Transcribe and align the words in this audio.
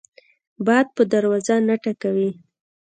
باد 0.65 0.87
په 0.95 1.03
دروازه 1.13 1.55
نه 1.67 1.75
ټکوي 1.83 2.29